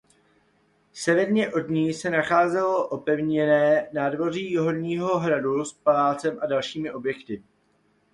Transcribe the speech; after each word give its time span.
Severně 0.93 1.53
od 1.53 1.69
ní 1.69 1.93
se 1.93 2.09
nacházelo 2.09 2.87
opevněné 2.87 3.89
nádvoří 3.93 4.57
horního 4.57 5.19
hradu 5.19 5.65
s 5.65 5.73
palácem 5.73 6.39
a 6.41 6.45
dalšími 6.47 6.91
objekty. 6.93 7.43